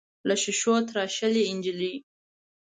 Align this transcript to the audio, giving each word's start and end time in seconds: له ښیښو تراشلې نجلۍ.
له 0.27 0.35
ښیښو 0.41 0.73
تراشلې 0.87 1.43
نجلۍ. 1.57 1.95